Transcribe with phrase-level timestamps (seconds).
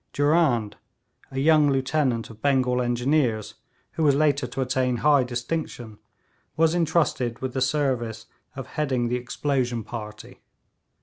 [0.13, 0.77] Durand,
[1.29, 3.53] a young lieutenant of Bengal Engineers,
[3.91, 5.99] who was later to attain high distinction,
[6.57, 8.25] was entrusted with the service
[8.55, 10.41] of heading the explosion party.